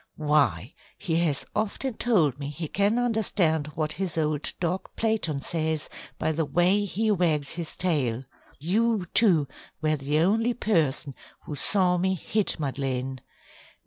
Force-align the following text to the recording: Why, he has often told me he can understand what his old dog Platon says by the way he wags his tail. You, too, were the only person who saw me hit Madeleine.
Why, 0.17 0.73
he 0.97 1.17
has 1.17 1.45
often 1.55 1.93
told 1.93 2.39
me 2.39 2.49
he 2.49 2.67
can 2.67 2.97
understand 2.97 3.67
what 3.75 3.91
his 3.91 4.17
old 4.17 4.51
dog 4.59 4.89
Platon 4.95 5.39
says 5.41 5.91
by 6.17 6.31
the 6.31 6.43
way 6.43 6.85
he 6.85 7.11
wags 7.11 7.51
his 7.51 7.77
tail. 7.77 8.23
You, 8.57 9.05
too, 9.13 9.47
were 9.79 9.97
the 9.97 10.17
only 10.21 10.55
person 10.55 11.13
who 11.45 11.53
saw 11.53 11.97
me 11.99 12.15
hit 12.15 12.59
Madeleine. 12.59 13.21